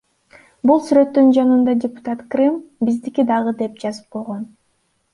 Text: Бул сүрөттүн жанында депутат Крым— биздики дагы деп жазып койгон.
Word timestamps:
Бул 0.71 0.79
сүрөттүн 0.85 1.29
жанында 1.39 1.77
депутат 1.85 2.25
Крым— 2.33 2.59
биздики 2.91 3.29
дагы 3.33 3.57
деп 3.63 3.81
жазып 3.87 4.13
койгон. 4.19 4.47